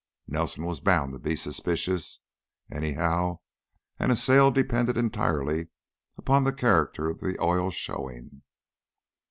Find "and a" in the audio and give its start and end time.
3.99-4.15